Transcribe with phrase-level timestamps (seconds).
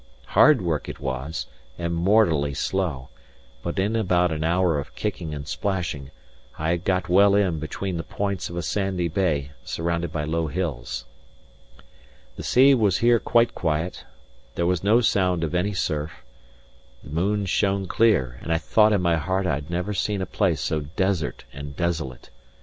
[0.29, 1.45] Hard work it was,
[1.77, 3.09] and mortally slow;
[3.61, 6.09] but in about an hour of kicking and splashing,
[6.57, 10.47] I had got well in between the points of a sandy bay surrounded by low
[10.47, 11.05] hills.
[12.35, 14.03] The sea was here quite quiet;
[14.55, 16.25] there was no sound of any surf;
[17.03, 20.25] the moon shone clear; and I thought in my heart I had never seen a
[20.25, 22.31] place so desert and desolate.